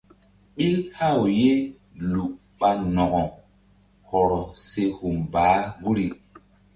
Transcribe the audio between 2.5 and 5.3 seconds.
ɓa nokk hɔrɔ se hum